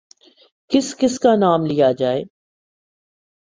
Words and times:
کس 0.71 0.95
کس 0.97 1.19
کا 1.19 1.35
نام 1.35 1.65
لیا 1.65 1.91
جائے۔ 1.91 2.23